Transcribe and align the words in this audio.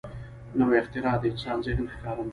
نوې 0.59 0.75
اختراع 0.81 1.15
د 1.19 1.23
انسان 1.31 1.57
ذهن 1.65 1.85
ښکارندوی 1.93 2.27
ده 2.27 2.29